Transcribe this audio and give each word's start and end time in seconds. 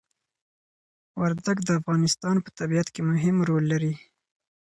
وردګ 1.19 1.57
د 1.65 1.69
افغانستان 1.79 2.35
په 2.41 2.49
طبيعت 2.59 2.87
کي 2.95 3.01
مهم 3.09 3.35
ړول 3.47 3.63
لري 3.73 3.93